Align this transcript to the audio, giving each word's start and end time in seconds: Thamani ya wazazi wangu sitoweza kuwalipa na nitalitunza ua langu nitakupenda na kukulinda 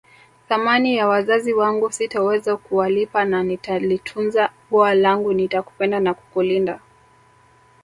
Thamani 0.49 0.95
ya 0.95 1.07
wazazi 1.07 1.53
wangu 1.53 1.91
sitoweza 1.91 2.57
kuwalipa 2.57 3.25
na 3.25 3.43
nitalitunza 3.43 4.49
ua 4.71 4.93
langu 4.95 5.33
nitakupenda 5.33 5.99
na 5.99 6.13
kukulinda 6.13 6.79